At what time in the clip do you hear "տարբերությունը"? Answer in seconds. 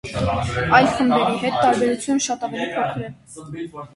1.65-2.25